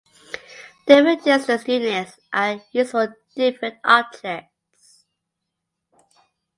[0.87, 5.05] Different distance units are used for different objects.